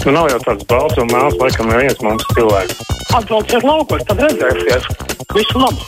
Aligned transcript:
Nu, 0.00 0.14
nav 0.16 0.30
jau 0.32 0.38
tāds 0.40 0.64
balts 0.64 0.96
un 0.96 1.10
mēls, 1.12 1.34
laikam, 1.36 1.68
neviens 1.68 1.98
mums 2.00 2.24
cilvēks. 2.32 2.78
Atbrauciet 3.18 3.66
laukos, 3.68 4.06
tad 4.08 4.22
redzēsiet. 4.24 4.86
Visu 5.36 5.60
labu! 5.60 5.84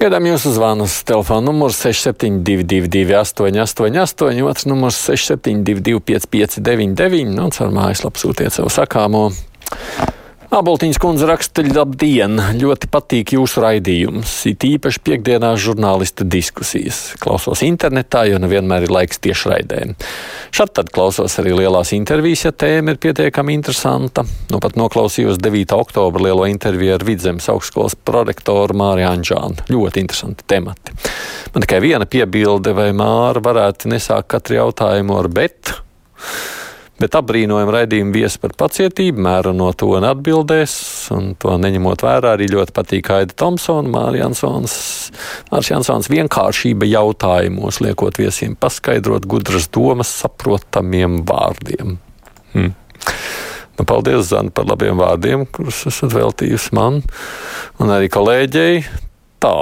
Gaidām 0.00 0.28
jūsu 0.28 0.52
zvanus. 0.52 0.98
Telefona 1.08 1.46
numurs 1.48 1.80
6722, 1.80 3.16
888, 3.16 4.44
otrs 4.48 4.68
numurs 4.68 5.00
672, 5.08 6.00
559, 6.04 7.36
un 7.40 7.56
caur 7.56 7.72
mājaslapu 7.72 8.20
sūtiet 8.20 8.52
savu 8.52 8.72
sakāmo. 8.72 9.30
Aboltiņas 10.50 10.98
kundze 10.98 11.28
raksta, 11.30 11.62
labdien, 11.62 12.40
ļoti 12.58 12.88
patīk 12.90 13.36
jūsu 13.36 13.62
raidījums, 13.62 14.32
it 14.50 14.64
īpaši 14.66 14.98
piekdienās 15.06 15.60
žurnālistu 15.62 16.26
diskusijas. 16.26 17.12
Klausos 17.22 17.62
internetā, 17.62 18.24
jo 18.26 18.40
nevienmēr 18.42 18.88
ir 18.88 18.94
laiks 18.96 19.22
tiešraidēm. 19.22 19.94
Šad 20.50 20.72
tad 20.74 20.90
klausos 20.90 21.38
arī 21.38 21.54
lielās 21.54 21.94
intervijas, 21.94 22.48
ja 22.48 22.50
tēma 22.50 22.96
ir 22.96 22.98
pietiekami 22.98 23.54
interesanta. 23.54 24.26
Nu 24.50 24.58
pat 24.58 24.74
noklausījos 24.74 25.38
9. 25.38 25.76
oktobra 25.78 26.26
lielo 26.26 26.50
interviju 26.50 26.96
ar 26.98 27.06
Vidzemes 27.06 27.46
augstskolas 27.54 27.94
prorektoru 27.94 28.74
Māriju 28.82 29.06
Anžānu. 29.12 29.70
Ļoti 29.70 30.02
interesanti 30.02 30.50
temati. 30.50 30.98
Man 31.54 31.62
tikai 31.62 31.78
viena 31.86 32.10
piebilde, 32.10 32.74
vai 32.74 32.90
Māra 32.90 33.38
varētu 33.38 33.94
nesākt 33.94 34.32
katru 34.34 34.58
jautājumu 34.64 35.14
ar 35.22 35.30
bet 35.30 35.78
bet 37.00 37.16
apbrīnojam 37.16 37.70
raidījumu 37.72 38.12
viesi 38.14 38.40
par 38.42 38.52
pacietību, 38.60 39.22
mēra 39.24 39.54
no 39.56 39.70
to 39.76 39.90
un 39.96 40.06
atbildēs, 40.08 40.74
un 41.16 41.32
to 41.40 41.56
neņemot 41.60 42.04
vērā 42.04 42.34
arī 42.36 42.50
ļoti 42.52 42.74
patīk 42.76 43.10
Aida 43.14 43.36
Thompsona, 43.40 43.88
Mārija 43.90 44.26
Jansons, 44.26 44.74
Mārs 45.50 45.70
Jansons 45.72 46.10
vienkāršība 46.12 46.88
jautājumos, 46.90 47.80
liekot 47.84 48.20
viesiem 48.20 48.56
paskaidrot 48.60 49.28
gudras 49.30 49.70
domas 49.72 50.12
saprotamiem 50.20 51.22
vārdiem. 51.28 51.96
Hmm. 52.52 52.74
Nu, 53.80 53.86
paldies, 53.88 54.26
Zana, 54.28 54.52
par 54.52 54.68
labiem 54.68 54.98
vārdiem, 55.00 55.46
kurus 55.48 55.86
esat 55.88 56.12
veltījusi 56.12 56.74
man 56.76 57.00
un 57.80 57.94
arī 57.94 58.10
kolēģei. 58.12 58.82
Tā, 59.40 59.54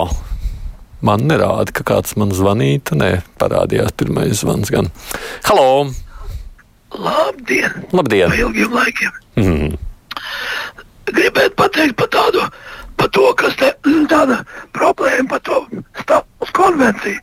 man 1.06 1.28
nerāda, 1.30 1.70
ka 1.70 1.86
kāds 1.86 2.18
man 2.18 2.34
zvanītu. 2.34 2.98
Nē, 2.98 3.12
parādījās 3.38 3.94
pirmais 3.94 4.42
zvans 4.42 4.74
gan. 4.74 4.90
Halo! 5.46 6.07
Labdien! 6.98 7.86
Labdien! 7.92 8.28
Pa 8.30 8.34
ilgiem 8.34 8.72
laikiem! 8.74 9.12
Mm. 9.38 9.76
Gribētu 11.08 11.54
pateikt 11.56 11.94
par 12.00 12.10
tādu, 12.12 12.42
par 12.98 13.10
to, 13.14 13.28
kas 13.38 13.54
te 13.60 13.70
tāda 14.10 14.40
problēma 14.76 15.28
par 15.30 15.42
to 15.46 15.60
stāvus 16.00 16.52
konvenciju. 16.58 17.20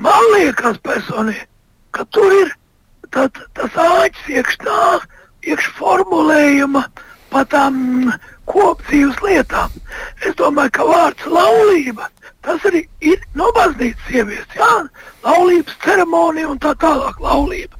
Man 0.00 0.26
liekas 0.34 0.80
personīgi, 0.86 1.44
ka 1.92 2.06
tur 2.14 2.32
ir 2.32 2.54
tad, 3.14 3.36
tas 3.58 3.76
āķis 3.84 4.30
iekš 4.38 4.58
tā, 4.64 4.84
iekš 5.44 5.68
formulējuma 5.76 6.86
par 7.30 7.44
tām 7.52 7.76
kopdzīves 8.50 9.20
lietām. 9.26 9.74
Es 10.24 10.38
domāju, 10.40 10.72
ka 10.78 10.86
vārds 10.88 11.26
laulība, 11.28 12.08
tas 12.46 12.64
arī 12.70 12.86
ir 13.04 13.20
no 13.36 13.50
baznīcas 13.58 14.14
ievies, 14.16 14.48
jā, 14.56 14.72
laulības 15.26 15.76
ceremonija 15.84 16.54
un 16.54 16.62
tā 16.62 16.72
tālāk 16.80 17.20
laulība. 17.20 17.79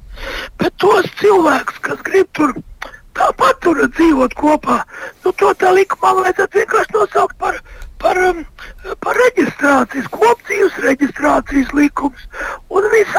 Bet 0.61 0.77
tos 0.81 1.07
cilvēkus, 1.21 1.79
kas 1.85 2.01
grib 2.07 2.29
tur 2.37 2.55
tāpat 3.17 3.59
tur 3.65 3.81
dzīvot 3.97 4.35
kopā, 4.39 4.81
nu, 5.25 5.33
to 5.35 5.53
tā 5.59 5.73
likumā 5.75 6.13
vajadzētu 6.21 6.61
vienkārši 6.61 6.95
nosaukt 6.95 7.37
par, 7.41 7.57
par, 8.01 8.19
um, 8.29 8.43
par 9.03 9.19
reģistrācijas, 9.25 10.07
kopdzīves 10.13 10.77
reģistrācijas 10.85 11.73
likums. 11.77 12.27
Un 12.71 12.87
viņi 12.93 13.11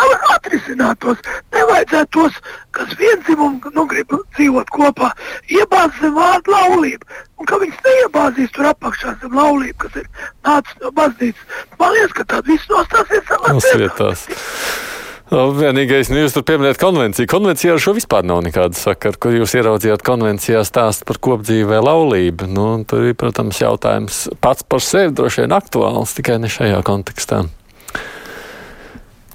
atrisinātos. 0.52 1.18
Nevajadzētu 1.52 2.10
tos, 2.14 2.38
kas 2.76 2.94
vienzimumu 2.98 3.72
nu, 3.74 3.84
grib 3.90 4.12
dzīvot 4.36 4.70
kopā, 4.74 5.12
iebāzt 5.48 6.00
zem 6.00 6.14
vārdu 6.16 6.54
laulību. 6.54 7.10
Un 7.38 7.50
ka 7.50 7.58
viņas 7.62 7.82
neiebāzīs 7.86 8.54
tur 8.54 8.70
apakšā 8.72 9.16
zem 9.22 9.36
laulību, 9.36 9.78
kas 9.84 10.00
ir 10.02 10.08
nācis 10.46 10.80
no 10.82 10.94
baznīcas. 10.96 11.60
Man 11.78 11.94
liekas, 11.96 12.16
ka 12.20 12.28
tāda 12.34 12.52
viss 12.52 12.72
nostāsies 12.72 13.28
savā 13.28 13.58
vietās. 13.82 14.26
Nu, 15.32 15.46
vienīgais, 15.56 16.10
nu, 16.12 16.18
jūs 16.20 16.34
tur 16.36 16.42
pieminējat 16.44 16.76
konvenciju. 16.76 17.28
Konvencijā 17.32 17.72
ar 17.72 17.80
šo 17.80 17.94
vispār 17.96 18.26
nav 18.28 18.42
nekāda 18.44 18.76
sakara. 18.76 19.16
Kur 19.16 19.32
jūs 19.32 19.54
ieraudzījāt 19.56 20.04
konvencijā 20.04 20.60
stāstu 20.68 21.06
par 21.08 21.16
kopdzīvi 21.24 21.70
vai 21.70 21.78
laulību? 21.80 22.50
Nu, 22.52 22.66
tur 22.84 23.06
ir, 23.08 23.16
protams, 23.16 23.62
jautājums 23.62 24.26
pats 24.44 24.66
par 24.68 24.84
sevi 24.84 25.16
droši 25.16 25.46
vien 25.46 25.56
aktuāls, 25.56 26.12
tikai 26.18 26.36
ne 26.42 26.52
šajā 26.52 26.82
kontekstā. 26.84 27.46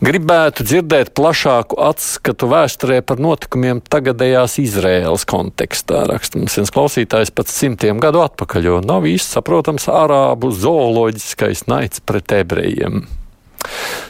Gribētu 0.05 0.61
dzirdēt 0.69 1.15
plašāku 1.17 1.81
atskatu 1.81 2.53
vēsturē 2.53 3.01
par 3.01 3.17
notikumiem 3.17 3.81
tagadējās 3.81 4.59
Izraēlas 4.61 5.25
kontekstā. 5.25 6.05
Raksta 6.13 6.37
mums 6.37 6.61
viens 6.61 6.77
klausītājs 6.77 7.33
pats 7.33 7.57
simtiem 7.57 7.97
gadu 7.97 8.21
atpakaļ, 8.21 8.69
jo 8.69 8.81
nav 8.85 9.09
īsti 9.09 9.39
saprotams 9.39 9.89
arābu 9.89 10.53
zooloģiskais 10.53 11.65
naids 11.73 12.05
pret 12.05 12.37
ebrejiem. 12.45 13.07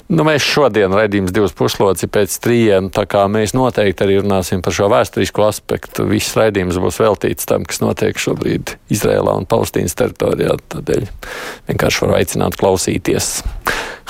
Nu, 0.07 0.23
mēs 0.23 0.45
šodien 0.45 0.94
raidījām 0.95 1.28
divas 1.35 1.51
puslodes 1.57 2.06
pēc 2.12 2.35
trījiem, 2.44 2.90
tā 2.95 3.03
kā 3.09 3.25
mēs 3.31 3.51
noteikti 3.57 4.06
arī 4.06 4.19
runāsim 4.22 4.62
par 4.63 4.75
šo 4.75 4.88
vēsturisko 4.94 5.44
aspektu. 5.47 6.06
Viss 6.07 6.38
raidījums 6.38 6.79
būs 6.79 7.01
veltīts 7.03 7.50
tam, 7.50 7.66
kas 7.67 7.81
notiek 7.84 8.19
šobrīd 8.22 8.78
Izrēlā 8.94 9.34
un 9.41 9.47
Palestīnas 9.50 9.97
teritorijā. 10.00 10.56
Tādēļ 10.73 11.09
vienkārši 11.72 12.06
varu 12.06 12.17
aicināt 12.19 12.59
klausīties. 12.59 13.31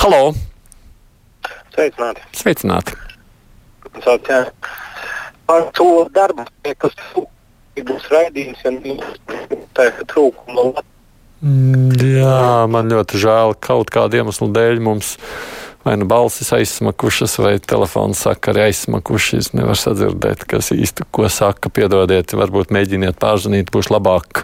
Halo! 0.04 0.36
Sveicināti! 1.74 2.28
Sveicināti! 2.38 3.00
Par 5.48 5.66
to 5.74 5.90
darbu, 6.14 6.46
kas 6.78 6.94
būs 7.88 8.12
raidījums, 8.14 8.62
ja 8.68 8.74
tā 9.78 9.90
trūkuma 10.12 10.68
Mm, 10.68 10.97
jā, 11.42 12.66
man 12.72 12.90
ļoti 12.90 13.22
žēl, 13.22 13.56
ka 13.58 13.74
kaut 13.74 13.94
kāda 13.94 14.22
iemesla 14.22 14.50
dēļ 14.56 14.84
mums 14.84 15.16
vai 15.88 15.96
nu 15.96 16.08
balsis 16.10 16.52
aizsmakušas, 16.52 17.38
vai 17.40 17.54
telefons 17.64 18.26
saka 18.26 18.52
arī 18.52 18.66
aizsmakušas. 18.68 19.54
Nevar 19.56 19.80
sadzirdēt, 19.80 20.44
kas 20.50 20.74
īsti 20.76 21.08
ko 21.16 21.30
saka. 21.32 21.72
Piedodiet, 21.72 22.36
varbūt 22.36 22.74
mēģiniet 22.76 23.20
pārzvanīt, 23.22 23.72
būs 23.72 23.88
labāk. 23.94 24.44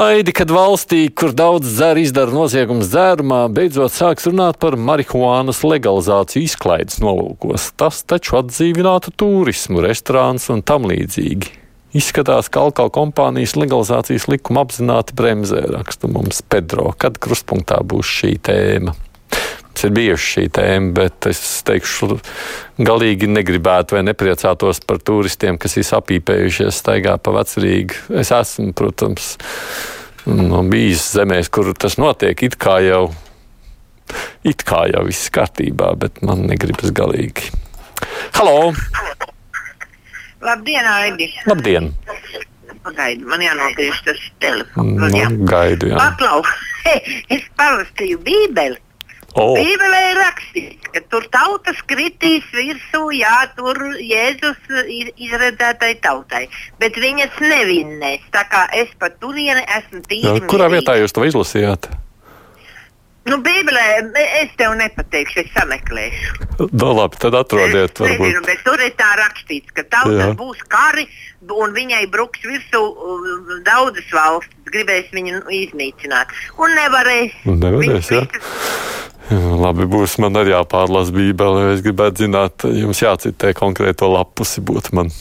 Aidi, 0.00 0.30
kad 0.36 0.52
valstī, 0.54 1.08
kur 1.08 1.32
daudz 1.34 1.72
dzer, 1.72 1.98
izdara 1.98 2.30
noziegums 2.30 2.92
dzērumā, 2.92 3.40
beidzot 3.50 3.90
sāks 3.90 4.28
runāt 4.28 4.60
par 4.62 4.76
marihuānas 4.78 5.64
legalizāciju 5.66 6.46
izklaides 6.46 7.00
nolūkos. 7.02 7.72
Tas 7.80 8.04
taču 8.06 8.38
atdzīvinātu 8.38 9.16
turismu, 9.18 9.82
restorāns 9.82 10.46
un 10.52 10.62
tam 10.62 10.86
līdzīgi. 10.90 11.56
Izskatās, 11.90 12.46
ka 12.46 12.62
alkohola 12.68 12.92
kompānijas 12.94 13.56
legalizācijas 13.58 14.28
likuma 14.30 14.62
apzināti 14.62 15.14
bremzē, 15.18 15.64
raksta 15.72 16.06
mums 16.06 16.38
Pedro. 16.46 16.92
Kad 16.94 17.16
krustpunktā 17.18 17.80
būs 17.82 18.12
šī 18.20 18.36
tēma? 18.46 18.94
Mums 18.94 19.82
ir 19.88 19.94
bijusi 19.96 20.28
šī 20.36 20.44
tēma, 20.54 20.92
bet 20.94 21.26
es 21.30 21.40
teikšu, 21.66 22.20
galīgi 22.78 23.26
negribētu 23.30 23.96
vai 23.96 24.04
nepriecātos 24.06 24.82
par 24.86 25.00
turistiem, 25.02 25.58
kas 25.58 25.74
ir 25.80 25.88
sapīpējušies 25.88 26.78
staigā 26.78 27.16
pa 27.18 27.34
vecrīgu. 27.40 27.98
Es 28.22 28.30
esmu, 28.38 28.70
protams, 28.78 29.32
nu, 30.30 30.62
bijis 30.70 31.08
zemēs, 31.16 31.50
kur 31.50 31.72
tas 31.74 31.98
notiek, 31.98 32.38
it 32.46 32.54
kā 32.60 32.78
jau, 32.86 33.08
it 34.46 34.62
kā 34.62 34.84
jau 34.92 35.02
viss 35.10 35.32
kārtībā, 35.34 35.90
bet 35.98 36.22
man 36.22 36.46
negribas 36.52 36.94
galīgi. 36.94 37.50
Halo! 38.38 38.70
Labdien, 40.40 40.86
Aidi! 40.88 41.28
Labdien! 41.46 41.90
Pagaidu, 42.80 43.26
man 43.28 43.42
jānogriež 43.44 43.98
tas 44.06 44.20
telefons. 44.40 44.96
Nu, 44.96 45.10
gaidu, 45.44 45.90
jā. 45.92 45.98
Paklau, 46.00 46.40
es 47.34 47.44
palastīju 47.60 48.22
Bībeli. 48.24 48.80
Oh. 49.38 49.52
Bībelē 49.54 49.98
ir 50.08 50.18
rakstīts, 50.18 50.88
ka 50.90 51.02
tur 51.12 51.26
tautas 51.30 51.78
kritīs 51.86 52.46
virsū, 52.50 53.04
jā, 53.14 53.34
tur 53.54 53.78
Jēzus 54.02 54.72
izredzētai 55.14 55.92
tautai, 56.02 56.46
bet 56.82 56.98
viņas 56.98 57.38
nevinnēs. 57.44 58.24
Tā 58.34 58.42
kā 58.50 58.64
es 58.74 58.90
pa 58.98 59.12
turieni 59.22 59.62
esmu 59.76 60.02
tīri. 60.08 60.40
Jā, 60.40 60.48
kurā 60.50 60.70
vietā 60.72 60.96
jūs 60.98 61.14
to 61.14 61.28
izlasījāt? 61.28 61.92
Nu, 63.28 63.36
Bībelē 63.44 63.82
es 64.40 64.52
tev 64.56 64.72
nepateikšu, 64.80 65.42
es 65.42 65.50
sameklēšu. 65.52 66.46
Nu, 66.72 66.92
labi, 66.96 67.18
tad 67.20 67.36
atrodiet, 67.36 68.00
varbūt. 68.00 68.22
Nezinu, 68.24 68.44
bet 68.46 68.62
tur 68.64 68.80
ir 68.80 68.94
tā 68.96 69.10
rakstīts, 69.20 69.74
ka 69.76 69.84
tautas 69.92 70.32
būs 70.38 70.62
kari 70.72 71.04
un 71.44 71.74
viņai 71.76 72.06
bruks 72.12 72.40
virsū 72.46 72.80
uh, 72.80 73.52
daudzas 73.66 74.08
valstis, 74.14 74.56
gribēs 74.72 75.12
viņu 75.12 75.42
iznīcināt. 75.56 76.32
Un 76.60 76.72
nevarēs. 76.78 77.36
Un 77.50 77.60
nevarēs, 77.60 78.10
jā. 78.16 78.24
jā. 78.24 79.44
Labi, 79.60 79.86
būs 79.86 80.16
man 80.18 80.40
arī 80.40 80.56
jāpārlasa 80.56 81.14
Bībele, 81.14 81.68
es 81.76 81.84
gribētu 81.84 82.24
zināt, 82.24 82.64
jums 82.66 83.04
jācitē 83.04 83.52
konkrēto 83.54 84.08
lapusi 84.10 84.64
būtu 84.64 84.96
man. 84.98 85.12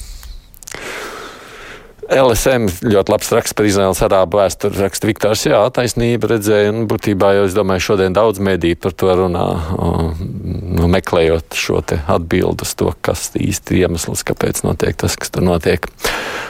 LSM 2.09 2.65
ļoti 2.89 3.13
labs 3.13 3.29
raksts 3.35 3.53
par 3.53 3.67
Izraels 3.69 3.99
arābu 4.01 4.39
vēsturi. 4.39 4.79
Raksta 4.81 5.09
Viktors, 5.09 5.43
jā, 5.45 5.59
taisnība 5.73 6.31
redzēja, 6.31 6.71
un 6.73 6.87
būtībā 6.89 7.35
jau 7.37 7.43
es 7.45 7.57
domāju, 7.57 7.85
šodien 7.91 8.17
daudz 8.17 8.41
mediju 8.41 8.79
par 8.81 8.95
to 8.97 9.13
runā, 9.19 9.45
nu, 9.77 10.89
meklējot 10.89 11.53
šo 11.59 11.83
te 11.85 11.99
atbildu 12.09 12.65
uz 12.65 12.73
to, 12.79 12.89
kas 13.05 13.29
īsti 13.37 13.83
iemesls, 13.83 14.25
kāpēc 14.25 14.63
notiek 14.65 14.97
tas, 14.97 15.19
kas 15.21 15.29
tur 15.35 15.45
notiek. 15.45 15.85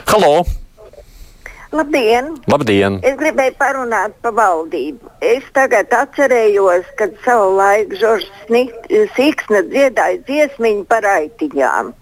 Halo! 0.07 0.47
Labdien! 1.75 2.31
Labdien! 2.49 2.95
Es 3.05 3.19
gribēju 3.19 3.53
parunāt 3.59 4.15
par 4.23 4.33
valdību. 4.39 5.11
Es 5.21 5.45
tagad 5.53 5.91
atcerējos, 5.93 6.87
kad 6.97 7.13
savu 7.25 7.51
laiku 7.59 7.99
Žoržs 7.99 8.31
Siksna 9.13 9.61
dziedāja 9.67 10.23
dziesmiņu 10.25 10.87
par 10.89 11.05
aitiņām. 11.05 11.93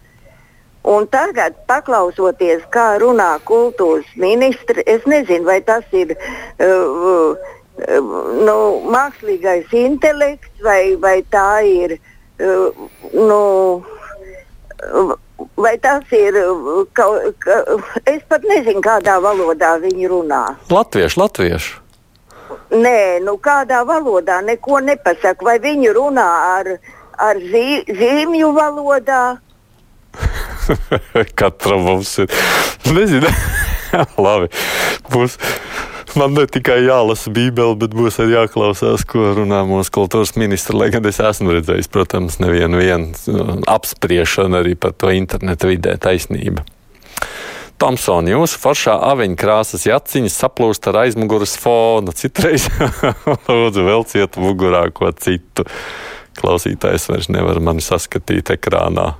Un 0.88 1.07
tagad, 1.12 1.56
paklausoties, 1.68 2.63
kā 2.72 2.95
runā 3.01 3.34
kultūras 3.48 4.07
ministri, 4.16 4.86
es 4.88 5.04
nezinu, 5.10 5.44
vai 5.50 5.60
tas 5.68 5.84
ir 5.92 6.13
uh, 6.16 7.36
uh, 7.36 8.13
nu, 8.48 8.57
mākslīgais 8.88 9.74
intelekts 9.75 10.63
vai, 10.63 10.95
vai 11.01 11.19
tā 11.34 11.50
ir. 11.68 11.98
Uh, 12.39 12.88
nu, 13.13 13.42
Vai 15.57 15.74
tas 15.81 16.06
ir, 16.13 16.36
ka, 16.98 17.06
ka, 17.42 17.56
es 18.10 18.22
pat 18.30 18.45
nezinu, 18.45 18.81
kādā 18.81 19.18
valodā 19.22 19.75
viņi 19.81 20.10
runā. 20.10 20.42
Latviešu, 20.69 21.19
latviešu. 21.22 21.80
Nē, 22.74 23.19
nu 23.25 23.38
kādā 23.42 23.84
valodā 23.86 24.39
neko 24.45 24.80
nepasaka. 24.86 25.45
Vai 25.45 25.57
viņi 25.62 25.94
runā 25.98 26.28
ar, 26.57 26.72
ar 27.22 27.42
zīmju 27.42 28.54
valodā? 28.57 29.24
Katram 31.40 31.86
mums 31.88 32.14
ir. 32.24 32.31
Nezinu, 32.94 33.31
labi. 34.28 34.52
Būs. 35.12 35.38
Man 36.18 36.34
ne 36.34 36.48
tikai 36.50 36.80
jālasa 36.86 37.30
Bībele, 37.34 37.75
bet 37.78 37.92
būs 37.94 38.16
arī 38.24 38.38
jāklausās, 38.38 39.04
ko 39.06 39.34
runā 39.38 39.60
mūsu 39.68 39.92
kultūras 39.94 40.34
ministra. 40.40 40.78
Lai 40.80 40.88
gan 40.94 41.06
es 41.06 41.19
esmu 41.22 41.54
redzējis, 41.54 41.92
protams, 41.94 42.40
nevienu 42.42 42.80
uh, 42.80 43.52
apspriešanu 43.69 44.62
arī 44.62 44.74
par 44.80 44.96
to 44.98 45.12
internetu 45.14 45.69
vidē 45.69 45.98
taisnība. 46.02 46.66
Tomsoni, 47.78 48.31
jūsu 48.34 48.58
foršā 48.58 48.96
aviņu 49.12 49.38
krāsas 49.38 49.84
jaciņas 49.86 50.40
saplūst 50.42 50.88
ar 50.90 51.04
aizmugures 51.04 51.54
fonu. 51.62 52.16
Citreiz 52.18 52.66
lūdzu 53.52 53.84
velciet 53.86 54.40
mugurā 54.42 54.88
ko 54.90 55.12
citu. 55.13 55.68
Klausītājs 56.38 57.06
vairs 57.12 57.30
nevar 57.34 57.62
mani 57.62 57.86
saskatīt 57.86 58.50
ekrānā. 58.56 59.12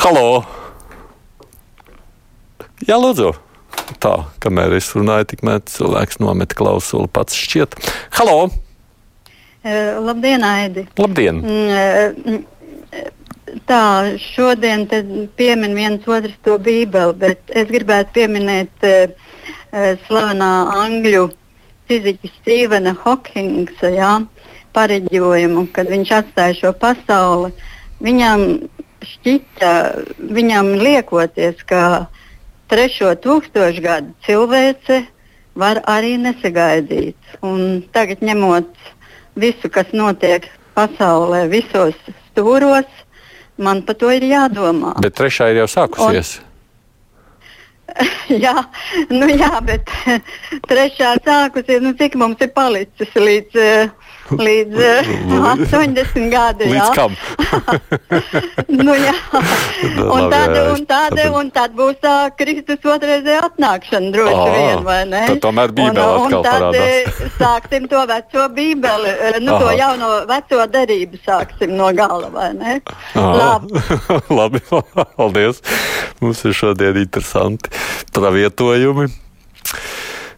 Halo! 0.00 0.40
Jā, 2.88 2.96
lūdzu! 2.96 3.34
tā, 4.00 4.12
kamēr 4.40 4.72
es 4.78 4.88
runāju, 4.96 5.26
tikmēr 5.34 5.60
cilvēks 5.68 6.20
nomet 6.22 6.54
klausuli 6.56 7.10
pats 7.12 7.36
šķiet. 7.36 7.76
Halo! 8.16 8.46
Uh, 8.48 9.98
labdien, 10.00 10.40
Aidi! 10.46 10.86
Labdien! 10.96 11.42
Uh, 11.44 12.40
tā, 13.68 13.82
šodien 14.24 14.86
piemin 15.36 15.76
viens 15.76 16.08
otrs 16.08 16.38
to 16.48 16.56
bībeli, 16.56 17.18
bet 17.20 17.52
es 17.52 17.68
gribētu 17.68 18.16
pieminēt 18.16 18.88
uh, 18.88 19.28
slavenā 20.06 20.52
angļu 20.80 21.26
fiziķa 21.90 22.34
Stevena 22.38 22.96
Hokingsa 23.04 23.92
jā, 23.92 24.14
pareģojumu, 24.72 25.68
kad 25.76 25.92
viņš 25.92 26.18
atstāja 26.22 26.56
šo 26.62 26.72
pasauli. 26.80 27.52
Viņam 28.00 28.48
šķita, 29.04 29.70
viņam 30.18 30.74
liekoties, 30.80 31.62
ka 31.68 32.08
trešo 32.70 33.14
tūkstošgadu 33.24 34.14
cilvēce 34.26 35.02
var 35.58 35.82
arī 35.90 36.16
nesagaidīt. 36.20 37.18
Un 37.46 37.82
tagad 37.94 38.22
ņemot 38.24 38.70
visu, 39.40 39.70
kas 39.72 39.90
notiek 39.96 40.46
pasaulē, 40.76 41.46
visos 41.50 41.96
stūros, 42.30 42.88
man 43.58 43.82
par 43.86 43.98
to 44.00 44.12
ir 44.14 44.24
jādomā. 44.28 44.96
Bet 45.02 45.18
trešā 45.18 45.50
ir 45.52 45.64
jau 45.64 45.68
sākusies. 45.70 46.38
Un, 46.40 46.49
jā, 48.44 48.56
nu 49.10 49.28
jā, 49.30 49.52
bet 49.66 49.90
trešā 50.70 51.16
sākusies, 51.24 51.82
nu 51.84 51.94
cik 51.98 52.18
mums 52.20 52.42
ir 52.44 52.52
palicis 52.56 53.16
līdz 53.16 53.64
Līdz 54.38 54.76
uh, 54.78 55.08
80 55.58 56.30
gadiem. 56.30 56.70
Līdz 56.70 56.90
kam? 56.94 57.14
nu, 58.70 58.94
jā. 58.94 59.14
un, 60.06 60.28
tad, 60.30 60.54
un, 60.70 60.84
tad, 60.86 61.18
un 61.34 61.50
tad 61.54 61.74
būs 61.78 61.98
tā 62.02 62.14
Kristus 62.38 62.84
otrreizē 62.86 63.40
atnākšana 63.48 64.12
droši 64.14 64.36
oh, 64.36 64.52
vien, 64.54 64.84
vai 64.86 65.00
ne? 65.10 65.24
Tad 65.32 65.42
tomēr 65.46 65.74
bībele 65.74 66.06
un, 66.06 66.26
atkal 66.28 66.38
un 66.38 66.46
tad 66.46 66.66
parādās. 66.66 67.34
sāksim 67.40 67.88
to 67.90 68.04
veco 68.12 68.46
bībeli, 68.54 69.16
nu 69.42 69.54
Aha. 69.56 69.60
to 69.64 69.74
jauno 69.80 70.12
veco 70.30 70.68
darību 70.76 71.22
sāksim 71.26 71.74
no 71.78 71.90
gala, 71.96 72.30
vai 72.34 72.50
ne? 72.54 72.78
Labi. 73.16 73.82
Labi, 74.38 74.62
paldies. 75.16 75.62
Mums 76.20 76.44
ir 76.46 76.54
šodien 76.54 77.00
interesanti 77.00 77.72
pravietojumi. 78.16 79.08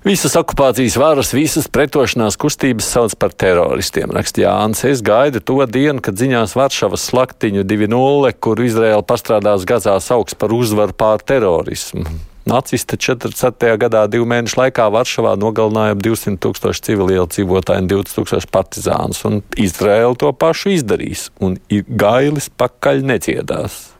Visas 0.03 0.35
okupācijas 0.35 0.97
varas, 0.99 1.29
visas 1.31 1.69
pretošanās 1.71 2.35
kustības 2.43 2.89
sauc 2.91 3.13
par 3.23 3.31
teroristiem, 3.39 4.11
raksta 4.11 4.43
Jānis. 4.43 4.83
Es 4.89 5.03
gaidu 5.07 5.39
to 5.39 5.61
dienu, 5.71 6.03
kad 6.03 6.19
ziņās 6.19 6.57
Varšavas 6.59 7.05
slaktiņu 7.13 7.63
2.0, 7.63 8.33
kur 8.43 8.65
Izraela 8.67 9.05
pastrādās 9.07 9.63
Gazās 9.69 10.11
augsts 10.11 10.35
par 10.41 10.51
uzvaru 10.57 10.97
pār 10.99 11.23
terorismu. 11.23 12.03
Nacisti 12.51 12.99
47. 12.99 13.77
gadā 13.79 14.03
divu 14.11 14.27
mēnešu 14.27 14.59
laikā 14.59 14.89
Varšavā 14.91 15.37
nogalināja 15.39 15.95
ap 15.95 16.03
200 16.03 16.43
tūkstoši 16.43 16.83
civiliedzīvotāju 16.89 17.85
un 17.85 17.91
20 17.95 18.19
tūkstoši 18.19 18.51
partizānus, 18.51 19.23
un 19.29 19.39
Izraela 19.55 20.19
to 20.19 20.35
pašu 20.35 20.75
izdarīs, 20.75 21.29
un 21.39 21.61
gailis 21.71 22.51
pakaļ 22.51 23.07
nedziedās. 23.13 23.92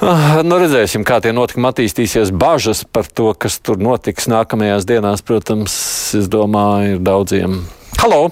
Ah, 0.00 0.38
nu, 0.40 0.56
redzēsim, 0.56 1.02
kā 1.04 1.18
tie 1.20 1.32
notikumi 1.36 1.68
attīstīsies. 1.68 2.30
Bažas 2.32 2.86
par 2.88 3.04
to, 3.04 3.34
kas 3.36 3.58
tur 3.60 3.76
notiks 3.76 4.30
nākamajās 4.32 4.86
dienās, 4.88 5.20
protams, 5.20 5.74
es 6.16 6.30
domāju, 6.32 6.94
ir 6.96 7.02
daudziem. 7.04 7.58
Halo! 8.00 8.30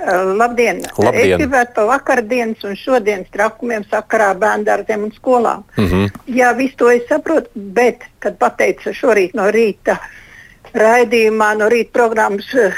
Uh, 0.00 0.32
labdien! 0.34 0.80
Labdien. 0.98 1.36
Es 1.36 1.42
gribētu 1.44 1.76
par 1.76 1.86
vakardienas 1.92 2.64
un 2.66 2.74
šodienas 2.74 3.30
trakumiem 3.30 3.84
sakarā 3.92 4.32
bērndārziem 4.42 5.04
un 5.06 5.12
skolām. 5.14 5.62
Mm 5.76 5.86
-hmm. 5.86 6.10
Jā, 6.34 6.50
visu 6.56 6.76
to 6.82 6.90
es 6.90 7.06
saprotu, 7.08 7.50
bet, 7.54 8.08
kad 8.18 8.38
pateica 8.38 8.90
šorīt 8.90 9.36
no 9.38 9.46
rīta 9.54 10.00
raidījumā, 10.74 11.54
no 11.58 11.68
rīta 11.68 11.92
programmas 11.92 12.50
uh, 12.54 12.74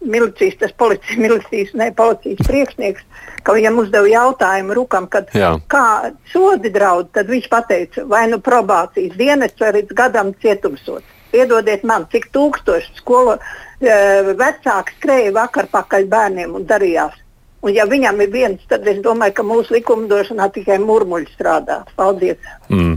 milicijas, 0.00 0.56
tas 0.60 0.72
policijas, 0.72 1.18
milicijas, 1.18 1.72
ne 1.74 1.90
policijas 1.96 2.46
priekšnieks, 2.46 3.06
ka 3.44 3.54
viņam 3.56 3.78
uzdeva 3.82 4.08
jautājumu 4.08 4.76
Rukam, 4.76 5.06
kad, 5.12 5.30
kā 5.70 5.86
sodi 6.32 6.72
draud, 6.72 7.10
tad 7.16 7.30
viņš 7.30 7.48
teica, 7.68 8.04
vai 8.08 8.26
nu 8.30 8.40
probācijas 8.40 9.16
dienests 9.16 9.60
vai 9.60 9.72
līdz 9.78 9.96
gadam 9.96 10.34
cietumsots. 10.42 11.06
Piedodiet 11.30 11.84
man, 11.86 12.08
cik 12.10 12.30
tūkstoši 12.34 12.96
skolo 12.98 13.36
e, 13.36 13.42
vecāki 14.34 14.96
skrēja 14.96 15.34
vakar 15.36 15.68
pakaļ 15.70 16.08
bērniem 16.10 16.56
un 16.58 16.66
darījās. 16.66 17.14
Un 17.62 17.74
ja 17.76 17.84
viņam 17.86 18.18
ir 18.24 18.32
viens, 18.32 18.60
tad 18.66 18.88
es 18.88 18.98
domāju, 19.04 19.36
ka 19.36 19.44
mūsu 19.46 19.76
likumdošanā 19.76 20.48
tikai 20.54 20.80
murmuļi 20.82 21.28
strādā. 21.36 21.82
Paldies! 21.94 22.40
Mm. 22.72 22.96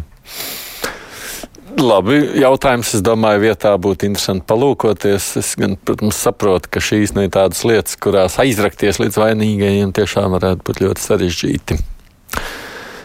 Labi, 1.80 2.20
jautājums, 2.38 2.92
es 2.98 3.02
domāju, 3.04 3.42
vietā 3.48 3.72
būtu 3.82 4.06
interesanti 4.08 4.46
palūkoties. 4.50 5.30
Es 5.40 5.54
gan, 5.60 5.74
protams, 5.76 6.20
saprotu, 6.22 6.70
ka 6.70 6.84
šīs 6.84 7.16
ir 7.18 7.32
tādas 7.34 7.64
lietas, 7.66 7.98
kurās 7.98 8.38
aizrakties 8.42 9.00
līdz 9.02 9.18
vainīgajiem 9.22 9.94
tiešām 9.96 10.36
varētu 10.36 10.68
būt 10.68 10.82
ļoti 10.84 11.06
sarežģīti. 11.06 11.80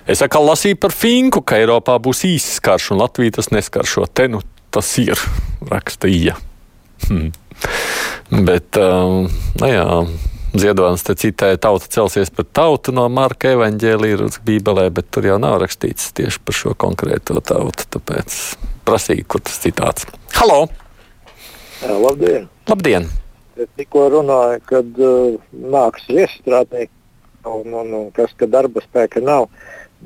Es 0.08 0.22
atkal 0.24 0.46
lasīju 0.48 0.78
par 0.80 0.94
Finku, 0.96 1.42
ka 1.44 1.58
Eiropā 1.60 1.98
būs 2.00 2.24
īsts 2.28 2.62
karš 2.64 2.92
un 2.94 3.02
Latvija 3.02 3.38
tas 3.38 3.50
neskaršo. 3.52 4.06
Te 4.12 4.28
nu 4.32 4.42
tas 4.74 4.90
ir 5.00 5.20
rakstīja. 5.68 6.36
Hmm. 7.08 7.32
Bet, 8.30 8.76
um, 8.76 9.28
nu 9.60 9.68
jā, 9.70 9.86
Ziedonis 10.56 11.04
te 11.04 11.12
citēja, 11.18 11.58
tauta 11.60 11.90
celsies 11.92 12.30
pret 12.32 12.48
tautu 12.56 12.92
no 12.96 13.04
Marka 13.12 13.50
evaņģēlīja 13.52 14.30
Bībelē, 14.46 14.86
bet 14.96 15.10
tur 15.12 15.28
jau 15.28 15.36
nav 15.40 15.58
rakstīts 15.60 16.08
tieši 16.16 16.40
par 16.40 16.56
šo 16.56 16.72
konkrēto 16.84 17.36
tautu. 17.44 17.84
Tāpēc 17.98 18.36
prasīju, 18.88 19.26
kur 19.28 19.44
tas 19.44 19.58
citāts. 19.60 20.08
Halo! 20.38 20.62
Jā, 21.82 21.98
labdien! 22.00 22.48
Labdien! 22.70 23.10
Es 23.60 23.68
tikko 23.76 24.06
runāju, 24.14 24.62
kad 24.70 25.02
uh, 25.02 25.36
nāks 25.52 26.08
viestrādnieki 26.08 26.94
un, 27.44 27.74
un, 27.74 27.92
un 28.00 28.08
kas, 28.16 28.32
ka 28.38 28.48
darba 28.48 28.80
spēka 28.86 29.20
nav. 29.24 29.50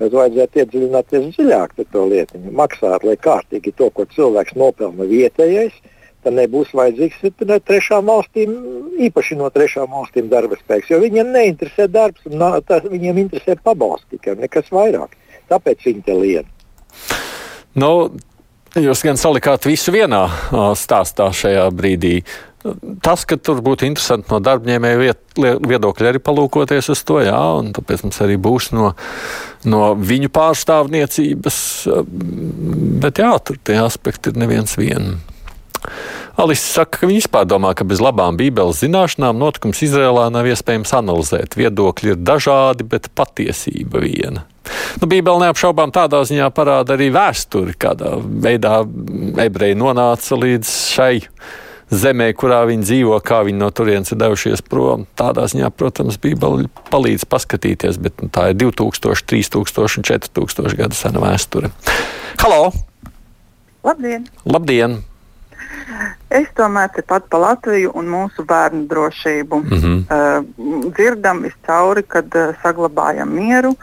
Bet 0.01 0.15
vajadzētu 0.17 0.63
iedziļināties 0.63 1.27
dziļāk 1.37 1.75
par 1.77 1.89
to 1.93 2.07
lietu. 2.09 2.41
Maksāt, 2.57 3.05
lai 3.05 3.19
kārtīgi 3.21 3.75
to, 3.77 3.91
ko 3.93 4.09
cilvēks 4.11 4.57
nopelna 4.59 5.07
vietējais, 5.07 5.77
tad 6.23 6.37
nebūs 6.37 6.73
vajadzīgs 6.77 7.23
no 7.49 7.59
trešām 7.59 8.11
valstīm, 8.11 8.55
īpaši 9.09 9.39
no 9.41 9.49
trešām 9.53 9.91
valstīm 9.91 10.29
darba 10.33 10.59
spēks. 10.61 10.93
Jo 10.93 11.01
viņiem 11.03 11.33
neinteresē 11.35 11.89
darbs, 11.91 12.25
un 12.31 12.45
tas, 12.69 12.87
viņiem 12.89 13.25
interesē 13.25 13.57
pabalsti 13.63 14.19
tikai 14.19 14.37
nekas 14.43 14.71
vairāk. 14.75 15.17
Tāpēc 15.51 15.89
viņi 15.89 16.07
te 16.07 16.17
lien. 16.17 16.47
Nu, 17.75 17.91
jūs 18.79 19.03
gan 19.05 19.19
salikāt 19.21 19.67
visu 19.69 19.95
vienā 19.95 20.25
stāstā 20.79 21.31
šajā 21.35 21.69
brīdī. 21.75 22.21
Tas, 23.03 23.25
ka 23.27 23.35
tur 23.43 23.59
būtu 23.65 23.89
interesanti 23.89 24.31
no 24.31 24.39
darbņēmēju 24.39 25.15
viedokļa 25.67 26.13
arī 26.13 26.21
palūkoties 26.23 26.93
uz 26.95 27.03
to, 27.09 27.19
jā, 27.25 27.41
un 27.59 27.73
tāpēc 27.75 28.05
mums 28.07 28.21
arī 28.23 28.37
būs 28.39 28.71
no, 28.77 28.93
no 29.67 29.81
viņu 29.99 30.31
pārstāvniecības. 30.31 31.59
Bet 33.03 33.19
jā, 33.19 33.33
tur 33.43 33.59
tie 33.67 33.81
aspekti 33.83 34.31
ir 34.31 34.39
neviens 34.45 34.79
viens. 34.79 35.32
Alis 36.41 36.63
saka, 36.65 37.03
ka 37.03 37.09
viņi 37.09 37.21
vispār 37.21 37.45
domā, 37.49 37.75
ka 37.77 37.85
bez 37.85 38.01
labām 38.01 38.39
Bībeles 38.41 38.81
zināšanām 38.81 39.37
notikums 39.37 39.83
Izrēlā 39.85 40.31
nav 40.33 40.49
iespējams 40.49 40.95
analizēt. 40.97 41.59
Viedokļi 41.61 42.15
ir 42.15 42.23
dažādi, 42.25 42.87
bet 42.89 43.11
patiesība 43.17 44.01
viena. 44.01 44.47
Nu, 45.01 45.09
Bībele 45.11 45.43
neapšaubām 45.45 45.93
tādā 45.93 46.23
ziņā 46.29 46.49
parāda 46.55 46.97
arī 46.97 47.11
vēsturi, 47.13 47.75
kādā 47.81 48.15
veidā 48.21 48.81
ebreji 49.45 49.77
nonāca 49.77 50.39
līdz 50.39 50.73
šai 50.95 51.15
zemē, 51.93 52.31
kurā 52.39 52.63
viņi 52.69 52.87
dzīvo, 52.87 53.19
kā 53.27 53.43
viņi 53.47 53.61
no 53.61 53.69
turienes 53.75 54.15
ir 54.15 54.21
devušies 54.23 54.65
prom. 54.65 55.05
Tādā 55.19 55.45
ziņā, 55.53 55.69
protams, 55.77 56.17
Bībele 56.23 56.71
palīdz 56.89 57.29
paskatīties, 57.29 58.01
bet 58.01 58.25
nu, 58.25 58.31
tā 58.33 58.51
ir 58.53 58.59
2000, 58.63 59.27
3000 59.29 60.01
un 60.01 60.09
4000 60.09 60.81
gadu 60.81 60.97
sena 60.97 61.25
vēsture. 61.25 61.73
Halo! 62.41 62.73
Labdien! 63.85 64.29
Labdien! 64.49 65.03
Es 66.33 66.49
tomēr 66.57 66.89
tepat 66.97 67.29
par 67.33 67.43
Latviju 67.43 67.93
un 67.99 68.09
mūsu 68.09 68.45
bērnu 68.49 68.87
drošību. 68.89 69.59
Mm 69.63 69.81
-hmm. 69.83 69.99
uh, 70.09 70.93
dzirdam 70.97 71.43
viscauri, 71.43 72.03
kad 72.03 72.27
uh, 72.35 72.55
saglabājam 72.63 73.29
mieru. 73.29 73.75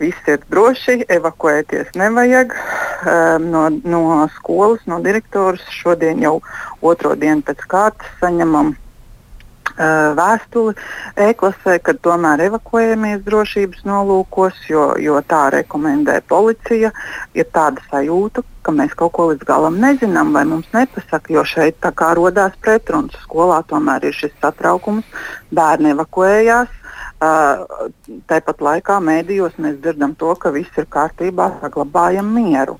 Viss 0.00 0.28
ir 0.28 0.40
droši, 0.50 1.04
evakuēties 1.08 1.94
nevajag. 1.94 2.52
Uh, 2.52 3.40
no, 3.40 3.68
no 3.84 4.28
skolas, 4.36 4.80
no 4.86 5.00
direktoras 5.00 5.64
šodien 5.70 6.22
jau 6.22 6.40
otro 6.80 7.14
dienu 7.14 7.42
pēc 7.42 7.66
kārtas 7.68 8.08
saņemam 8.20 8.74
Uh, 8.74 8.89
vēstuli 10.18 10.74
e-klasē, 11.28 11.78
kad 11.84 12.00
tomēr 12.04 12.46
evakuējamies 12.48 13.22
drošības 13.26 13.84
nolūkos, 13.88 14.64
jo, 14.70 14.90
jo 15.00 15.20
tā 15.28 15.46
rekomendē 15.54 16.20
policija. 16.28 16.92
Ir 17.34 17.48
tāda 17.54 17.82
sajūta, 17.90 18.44
ka 18.62 18.74
mēs 18.76 18.96
kaut 18.98 19.14
ko 19.16 19.30
līdz 19.30 19.46
galam 19.48 19.78
nezinām 19.82 20.34
vai 20.36 20.44
mums 20.48 20.68
nepasaka, 20.74 21.32
jo 21.32 21.44
šeit 21.44 21.80
tā 21.84 21.94
kā 21.96 22.12
rodās 22.18 22.56
pretruns. 22.60 23.16
Skolā 23.24 23.62
tomēr 23.70 24.10
ir 24.10 24.16
šis 24.16 24.36
satraukums, 24.42 25.06
bērni 25.54 25.94
evakuējās. 25.94 26.76
Uh, 27.20 27.90
tāpat 28.30 28.62
laikā 28.64 28.96
mēdījos 29.04 29.58
mēs 29.60 29.76
dzirdam 29.84 30.14
to, 30.16 30.32
ka 30.40 30.52
viss 30.54 30.78
ir 30.80 30.88
kārtībā, 30.88 31.50
saglabājam 31.60 32.30
mieru. 32.32 32.78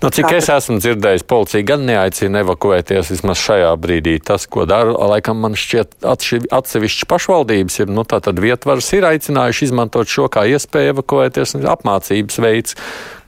Nu, 0.00 0.08
cik 0.08 0.30
es 0.32 0.46
esmu 0.48 0.78
dzirdējis, 0.80 1.26
policija 1.28 1.66
gan 1.68 1.82
neaicina 1.84 2.40
evakuēties 2.40 3.10
vismaz 3.12 3.40
šajā 3.42 3.74
brīdī. 3.82 4.14
Tas, 4.24 4.46
ko 4.48 4.64
dara, 4.68 4.94
laikam 5.12 5.42
man 5.44 5.52
šķiet 5.60 6.06
atsevišķas 6.08 7.08
pašvaldības, 7.10 7.76
ir, 7.82 7.92
nu, 7.92 8.06
tātad 8.08 8.40
vietvaras 8.40 8.88
ir 8.96 9.04
aicinājuši 9.10 9.68
izmantot 9.68 10.08
šo 10.08 10.30
kā 10.32 10.46
iespēju 10.48 10.94
evakuēties, 10.94 11.52
apmācības 11.74 12.40
veids, 12.40 12.78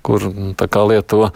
kur 0.02 0.24
nu, 0.34 0.52
lieto 0.88 1.28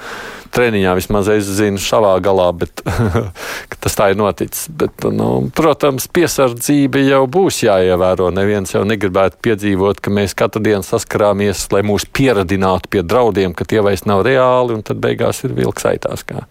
treniņā 0.57 0.95
vismaz 0.97 1.29
es 1.33 1.49
zinu 1.59 1.81
savā 1.83 2.15
galā, 2.25 2.49
bet 2.57 2.83
tas 3.83 3.99
tā 3.99 4.11
ir 4.13 4.21
noticis. 4.21 4.67
Bet, 4.69 5.07
nu, 5.13 5.49
protams, 5.57 6.09
piesardzība 6.13 7.03
jau 7.05 7.23
būs 7.31 7.63
jāievēro. 7.67 8.31
Neviens 8.35 8.75
jau 8.75 8.85
negribētu 8.89 9.41
piedzīvot, 9.47 10.01
ka 10.03 10.15
mēs 10.15 10.37
katru 10.39 10.65
dienu 10.65 10.87
saskarāmies, 10.87 11.67
lai 11.75 11.83
mūs 11.87 12.09
pieradinātu 12.17 12.93
pie 12.93 13.05
draudiem, 13.07 13.57
ka 13.57 13.69
tie 13.69 13.83
vairs 13.85 14.07
nav 14.09 14.25
reāli, 14.27 14.79
un 14.79 14.87
tad 14.87 15.03
beigās 15.03 15.45
ir 15.47 15.57
vilks 15.57 15.87
aitās, 15.93 16.25
kā 16.27 16.47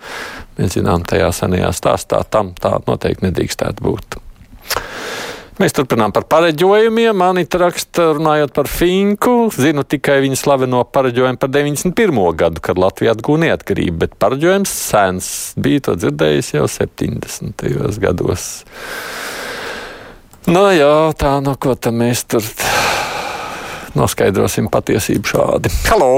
mēs 0.60 0.78
zinām 0.78 1.06
tajā 1.08 1.32
senajā 1.36 1.74
stāstā. 1.76 2.22
Tam 2.30 2.54
tā 2.60 2.78
noteikti 2.88 3.30
nedrīkstētu 3.30 3.86
būt. 3.86 4.22
Mēs 5.56 5.72
turpinām 5.72 6.12
par 6.12 6.26
pareģojumiem. 6.28 7.22
Anita 7.24 7.62
raksta, 7.62 8.10
runājot 8.18 8.52
par 8.58 8.68
Finku. 8.68 9.36
Zinu 9.56 9.86
tikai 9.88 10.18
viņa 10.26 10.40
slaveno 10.42 10.82
pareģojumu 10.84 11.40
par 11.40 11.54
91. 11.54 12.20
gadu, 12.42 12.64
kad 12.64 12.82
Latvija 12.82 13.14
atgūta 13.16 13.46
neatkarību, 13.46 13.96
bet 14.02 14.18
pareģojums 14.20 14.76
sens 14.92 15.30
bija 15.56 15.86
to 15.88 15.96
dzirdējis 16.02 16.52
jau 16.58 16.68
70. 16.68 17.64
gados. 18.04 18.50
Nu, 20.52 20.68
jā, 20.76 20.92
tā 21.16 21.38
no 21.42 21.56
ko 21.56 21.80
tam 21.80 22.04
mēs 22.04 22.28
tur 22.28 22.44
noskaidrosim 23.96 24.68
patiesību 24.74 25.38
šādi. 25.38 25.72
Halo! 25.88 26.18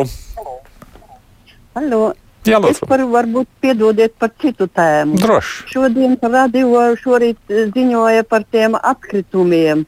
Halo. 1.78 2.08
Jā, 2.48 2.60
lūdzu. 2.64 2.70
es 2.84 2.90
varu 2.90 3.08
varbūt 3.12 3.48
piedodiet 3.62 4.14
par 4.20 4.30
citu 4.42 4.68
tēmu. 4.68 5.20
Droši. 5.22 5.68
Šodien 5.74 6.18
radio 6.22 6.68
šorīt 6.96 7.38
eh, 7.50 7.68
ziņoja 7.76 8.24
par 8.30 8.44
tiem 8.52 8.76
atkritumiem, 8.82 9.86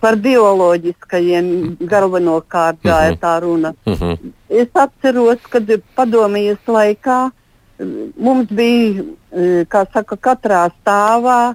par 0.00 0.16
bioloģiskajiem 0.16 1.76
galvenokārt 1.88 2.82
gāja 2.84 3.12
Mhm. 3.12 3.20
tā 3.22 3.40
runa. 3.42 3.74
Mm 3.86 3.92
-hmm. 3.94 4.32
Es 4.48 4.68
atceros, 4.74 5.38
kad 5.50 5.62
padomjas 5.94 6.58
laikā 6.66 7.30
eh, 7.78 7.84
mums 8.16 8.48
bija, 8.50 9.04
eh, 9.32 9.64
kā 9.68 9.86
saka, 9.92 10.16
katrā 10.16 10.70
stāvā 10.80 11.54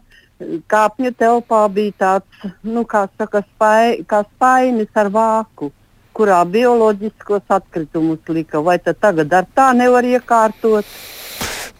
kāpņu 0.67 1.11
telpā 1.15 1.69
bija 1.73 1.91
tāds, 1.99 2.51
nu, 2.63 2.81
kā 2.83 3.07
saka, 3.17 3.43
spai, 3.55 4.03
kā 4.07 4.23
spainis 4.25 4.87
ar 4.95 5.09
vāku, 5.09 5.71
kurā 6.21 6.43
bioloģiskos 6.45 7.49
atkritumus 7.49 8.29
lika. 8.29 8.61
Vai 8.61 8.77
tagad 8.77 9.33
ar 9.33 9.49
tā 9.57 9.71
nevar 9.77 10.05
iekārtot? 10.05 10.85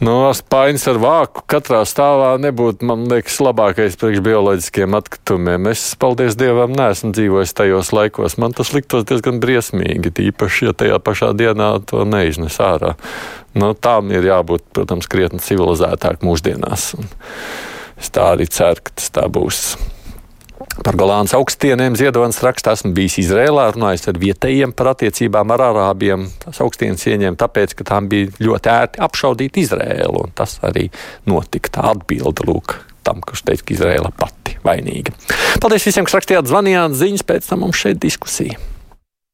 No 0.01 0.31
spaiņas 0.33 0.88
ar 0.89 0.98
vāku 0.98 1.43
katrā 1.51 1.83
stāvā 1.86 2.31
nebūtu, 2.41 2.88
man 2.89 3.03
liekas, 3.12 3.36
labākais 3.45 4.00
priekš 4.01 4.24
bioloģiskiem 4.25 4.98
atkritumiem. 4.98 5.69
Es, 5.69 5.83
paldies 6.01 6.33
Dievam, 6.39 6.74
neesmu 6.74 7.12
dzīvojis 7.13 7.53
tajos 7.53 7.91
laikos. 7.93 8.39
Man 8.41 8.57
tas 8.57 8.74
liktos 8.74 9.05
diezgan 9.12 9.38
briesmīgi, 9.43 10.10
tīpaši, 10.17 10.71
ja 10.71 10.74
tajā 10.74 10.98
pašā 11.05 11.29
dienā 11.38 11.69
to 11.86 12.01
neiznes 12.10 12.57
ārā. 12.65 12.95
Nu, 13.53 13.75
tām 13.77 14.10
ir 14.10 14.25
jābūt, 14.25 14.71
protams, 14.74 15.05
krietni 15.12 15.43
civilizētāk 15.45 16.25
mūsdienās. 16.25 16.95
Un 16.98 17.05
es 18.01 18.10
tā 18.10 18.31
arī 18.33 18.50
ceru, 18.50 18.81
ka 18.81 18.98
tas 18.98 19.13
tā 19.13 19.29
būs. 19.29 19.67
Par 20.81 20.97
Golānas 20.97 21.35
augstieniem 21.38 21.93
Ziedonis 22.00 22.39
rakstā 22.41 22.73
esmu 22.73 22.89
bijis 22.97 23.19
Izrēlā, 23.21 23.67
runājis 23.75 24.07
ar 24.09 24.17
vietējiem 24.21 24.73
par 24.73 24.91
attiecībām 24.95 25.53
ar 25.53 25.65
arābiem. 25.67 26.25
Tas 26.41 26.61
augstienes 26.65 27.05
ieņēma 27.05 27.38
tāpēc, 27.38 27.75
ka 27.77 27.85
tām 27.91 28.09
bija 28.09 28.31
ļoti 28.41 28.71
ērti 28.73 29.03
apšaudīt 29.05 29.61
Izrēlu, 29.61 30.25
un 30.25 30.33
tas 30.38 30.57
arī 30.65 30.88
notika. 31.29 31.75
Tā 31.77 31.85
atbilde 31.93 32.47
lūk 32.50 32.79
tam, 33.05 33.21
kurš 33.21 33.45
teica, 33.45 33.67
ka 33.67 33.77
Izrēla 33.77 34.13
pati 34.17 34.57
vainīga. 34.65 35.13
Paldies 35.61 35.85
visiem, 35.85 36.09
kas 36.09 36.17
rakstījāt, 36.17 36.50
zvanījāt 36.50 36.97
ziņas, 36.97 37.27
pēc 37.29 37.53
tam 37.53 37.65
mums 37.67 37.81
šeit 37.81 38.01
diskusija. 38.01 38.57